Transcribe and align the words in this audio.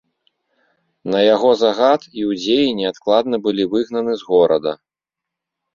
На 1.15 1.19
яго 1.35 1.49
загад 1.63 2.01
іўдзеі 2.23 2.75
неадкладна 2.81 3.35
былі 3.45 3.63
выгнаны 3.77 4.11
з 4.25 4.31
горада. 4.33 4.71